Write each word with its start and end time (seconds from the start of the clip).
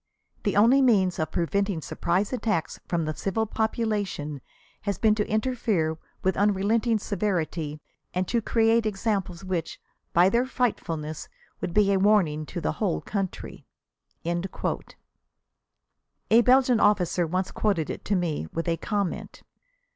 ]"The 0.45 0.55
only 0.57 0.81
means 0.81 1.19
of 1.19 1.29
preventing 1.31 1.79
surprise 1.79 2.33
attacks 2.33 2.79
from 2.87 3.05
the 3.05 3.13
civil 3.13 3.45
population 3.45 4.41
has 4.81 4.97
been 4.97 5.13
to 5.13 5.29
interfere 5.29 5.99
with 6.23 6.35
unrelenting 6.37 6.97
severity 6.97 7.79
and 8.11 8.27
to 8.27 8.41
create 8.41 8.87
examples 8.87 9.43
which, 9.43 9.79
by 10.11 10.27
their 10.27 10.47
frightfulness, 10.47 11.29
would 11.59 11.71
be 11.75 11.91
a 11.93 11.99
warning 11.99 12.47
to 12.47 12.59
the 12.59 12.71
whole 12.81 13.01
country." 13.01 13.67
A 14.25 14.41
Belgian 16.41 16.79
officer 16.79 17.27
once 17.27 17.51
quoted 17.51 17.91
it 17.91 18.03
to 18.05 18.15
me, 18.15 18.47
with 18.51 18.67
a 18.67 18.77
comment. 18.77 19.43